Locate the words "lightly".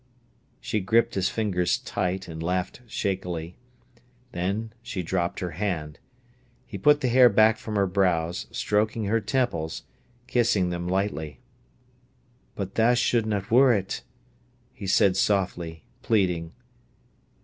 10.87-11.39